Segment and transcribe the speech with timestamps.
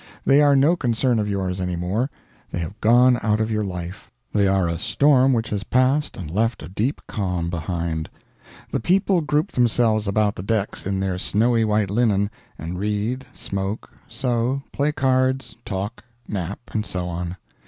[0.25, 2.09] They are no concern of yours any more;
[2.51, 6.27] they have gone out of your life; they are a storm which has passed and
[6.31, 8.09] left a deep calm behind.
[8.71, 13.91] The people group themselves about the decks in their snowy white linen, and read, smoke,
[14.07, 17.37] sew, play cards, talk, nap, and so on.